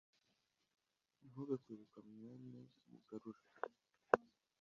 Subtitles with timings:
[1.27, 2.59] ntube kwibuka mwene
[2.89, 3.41] mugarura